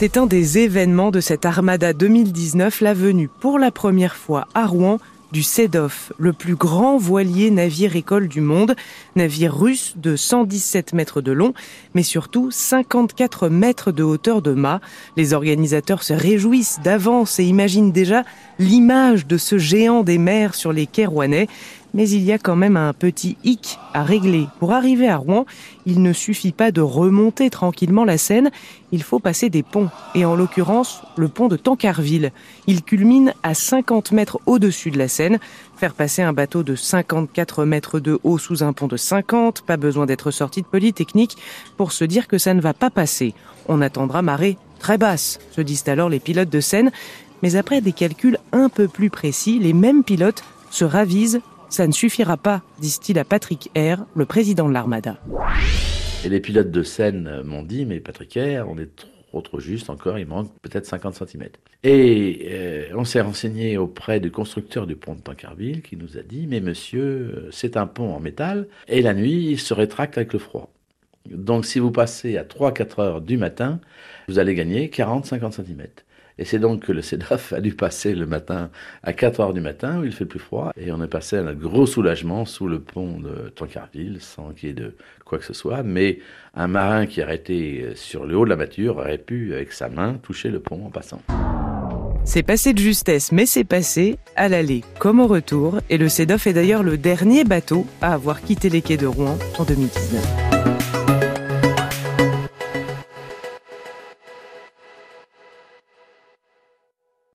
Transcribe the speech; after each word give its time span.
C'est 0.00 0.16
un 0.16 0.26
des 0.26 0.58
événements 0.58 1.10
de 1.10 1.18
cette 1.18 1.44
Armada 1.44 1.92
2019, 1.92 2.82
la 2.82 2.94
venue 2.94 3.26
pour 3.26 3.58
la 3.58 3.72
première 3.72 4.14
fois 4.14 4.46
à 4.54 4.64
Rouen 4.64 5.00
du 5.32 5.42
Sedov, 5.42 6.12
le 6.18 6.32
plus 6.32 6.54
grand 6.54 6.98
voilier 6.98 7.50
navire-école 7.50 8.28
du 8.28 8.40
monde, 8.40 8.76
navire 9.16 9.52
russe 9.52 9.94
de 9.96 10.14
117 10.14 10.92
mètres 10.92 11.20
de 11.20 11.32
long, 11.32 11.52
mais 11.94 12.04
surtout 12.04 12.52
54 12.52 13.48
mètres 13.48 13.90
de 13.90 14.04
hauteur 14.04 14.40
de 14.40 14.52
mât. 14.52 14.80
Les 15.16 15.34
organisateurs 15.34 16.04
se 16.04 16.14
réjouissent 16.14 16.78
d'avance 16.84 17.40
et 17.40 17.44
imaginent 17.44 17.90
déjà 17.90 18.22
l'image 18.60 19.26
de 19.26 19.36
ce 19.36 19.58
géant 19.58 20.04
des 20.04 20.18
mers 20.18 20.54
sur 20.54 20.72
les 20.72 20.86
quais 20.86 21.06
rouennais. 21.06 21.48
Mais 21.94 22.08
il 22.08 22.22
y 22.22 22.32
a 22.32 22.38
quand 22.38 22.56
même 22.56 22.76
un 22.76 22.92
petit 22.92 23.36
hic 23.44 23.78
à 23.94 24.02
régler. 24.02 24.46
Pour 24.58 24.72
arriver 24.72 25.08
à 25.08 25.16
Rouen, 25.16 25.46
il 25.86 26.02
ne 26.02 26.12
suffit 26.12 26.52
pas 26.52 26.70
de 26.70 26.80
remonter 26.80 27.50
tranquillement 27.50 28.04
la 28.04 28.18
Seine, 28.18 28.50
il 28.92 29.02
faut 29.02 29.18
passer 29.18 29.50
des 29.50 29.62
ponts, 29.62 29.88
et 30.14 30.24
en 30.24 30.36
l'occurrence 30.36 31.02
le 31.16 31.28
pont 31.28 31.48
de 31.48 31.56
Tancarville. 31.56 32.32
Il 32.66 32.82
culmine 32.82 33.32
à 33.42 33.54
50 33.54 34.12
mètres 34.12 34.38
au-dessus 34.46 34.90
de 34.90 34.98
la 34.98 35.08
Seine. 35.08 35.38
Faire 35.76 35.94
passer 35.94 36.22
un 36.22 36.32
bateau 36.32 36.62
de 36.62 36.74
54 36.74 37.64
mètres 37.64 38.00
de 38.00 38.18
haut 38.22 38.38
sous 38.38 38.62
un 38.62 38.72
pont 38.72 38.86
de 38.86 38.96
50, 38.96 39.62
pas 39.62 39.76
besoin 39.76 40.06
d'être 40.06 40.30
sorti 40.30 40.62
de 40.62 40.66
Polytechnique 40.66 41.36
pour 41.76 41.92
se 41.92 42.04
dire 42.04 42.28
que 42.28 42.38
ça 42.38 42.54
ne 42.54 42.60
va 42.60 42.74
pas 42.74 42.90
passer. 42.90 43.34
On 43.68 43.80
attendra 43.80 44.22
marée 44.22 44.58
très 44.78 44.98
basse, 44.98 45.38
se 45.52 45.60
disent 45.60 45.84
alors 45.88 46.08
les 46.08 46.20
pilotes 46.20 46.50
de 46.50 46.60
Seine, 46.60 46.90
mais 47.42 47.56
après 47.56 47.80
des 47.80 47.92
calculs 47.92 48.38
un 48.52 48.68
peu 48.68 48.88
plus 48.88 49.10
précis, 49.10 49.58
les 49.58 49.72
mêmes 49.72 50.04
pilotes 50.04 50.42
se 50.70 50.84
ravisent 50.84 51.40
ça 51.68 51.86
ne 51.86 51.92
suffira 51.92 52.36
pas, 52.36 52.62
disent-ils 52.80 53.18
à 53.18 53.24
Patrick 53.24 53.70
R, 53.76 54.04
le 54.14 54.24
président 54.24 54.68
de 54.68 54.72
l'Armada. 54.72 55.18
Et 56.24 56.28
les 56.28 56.40
pilotes 56.40 56.70
de 56.70 56.82
Seine 56.82 57.42
m'ont 57.42 57.62
dit, 57.62 57.86
mais 57.86 58.00
Patrick 58.00 58.34
R, 58.34 58.68
on 58.68 58.78
est 58.78 58.90
trop 59.30 59.40
trop 59.42 59.60
juste 59.60 59.90
encore, 59.90 60.18
il 60.18 60.26
manque 60.26 60.50
peut-être 60.62 60.86
50 60.86 61.14
cm. 61.14 61.48
Et 61.84 62.48
euh, 62.50 62.86
on 62.94 63.04
s'est 63.04 63.20
renseigné 63.20 63.76
auprès 63.76 64.20
du 64.20 64.30
constructeur 64.30 64.86
du 64.86 64.96
pont 64.96 65.14
de 65.14 65.20
Tancarville 65.20 65.82
qui 65.82 65.96
nous 65.96 66.16
a 66.18 66.22
dit, 66.22 66.46
mais 66.46 66.60
monsieur, 66.60 67.48
c'est 67.52 67.76
un 67.76 67.86
pont 67.86 68.14
en 68.14 68.20
métal, 68.20 68.68
et 68.88 69.02
la 69.02 69.14
nuit, 69.14 69.50
il 69.50 69.58
se 69.58 69.74
rétracte 69.74 70.16
avec 70.16 70.32
le 70.32 70.38
froid. 70.38 70.72
Donc 71.30 71.66
si 71.66 71.78
vous 71.78 71.90
passez 71.90 72.36
à 72.38 72.44
3-4 72.44 73.00
heures 73.00 73.20
du 73.20 73.36
matin, 73.36 73.80
vous 74.28 74.38
allez 74.38 74.54
gagner 74.54 74.88
40-50 74.88 75.52
cm. 75.52 75.86
Et 76.38 76.44
c'est 76.44 76.58
donc 76.58 76.84
que 76.84 76.92
le 76.92 77.02
CEDAF 77.02 77.52
a 77.52 77.60
dû 77.60 77.72
passer 77.72 78.14
le 78.14 78.26
matin 78.26 78.70
à 79.02 79.12
4 79.12 79.40
heures 79.40 79.54
du 79.54 79.60
matin 79.60 80.00
où 80.00 80.04
il 80.04 80.12
fait 80.12 80.24
plus 80.24 80.38
froid. 80.38 80.72
Et 80.76 80.90
on 80.92 81.02
est 81.02 81.08
passé 81.08 81.36
à 81.36 81.40
un 81.40 81.54
gros 81.54 81.86
soulagement 81.86 82.44
sous 82.44 82.66
le 82.66 82.80
pont 82.80 83.20
de 83.20 83.50
Tancarville 83.50 84.18
sans 84.20 84.50
qu'il 84.50 84.68
y 84.68 84.72
ait 84.72 84.74
de 84.74 84.94
quoi 85.24 85.38
que 85.38 85.44
ce 85.44 85.54
soit. 85.54 85.82
Mais 85.82 86.18
un 86.54 86.68
marin 86.68 87.06
qui 87.06 87.20
été 87.20 87.92
sur 87.94 88.26
le 88.26 88.36
haut 88.36 88.44
de 88.44 88.50
la 88.50 88.56
mâture 88.56 88.98
aurait 88.98 89.18
pu, 89.18 89.54
avec 89.54 89.72
sa 89.72 89.88
main, 89.88 90.14
toucher 90.22 90.50
le 90.50 90.60
pont 90.60 90.86
en 90.86 90.90
passant. 90.90 91.22
C'est 92.24 92.42
passé 92.42 92.74
de 92.74 92.78
justesse, 92.78 93.32
mais 93.32 93.46
c'est 93.46 93.64
passé 93.64 94.18
à 94.36 94.48
l'aller 94.48 94.82
comme 94.98 95.20
au 95.20 95.26
retour. 95.26 95.80
Et 95.88 95.98
le 95.98 96.08
CEDOF 96.08 96.46
est 96.46 96.52
d'ailleurs 96.52 96.82
le 96.82 96.98
dernier 96.98 97.44
bateau 97.44 97.86
à 98.02 98.12
avoir 98.12 98.42
quitté 98.42 98.68
les 98.68 98.82
quais 98.82 98.96
de 98.96 99.06
Rouen 99.06 99.38
en 99.58 99.64
2019. 99.64 100.47